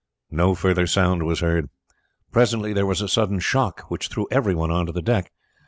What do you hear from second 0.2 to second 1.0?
No further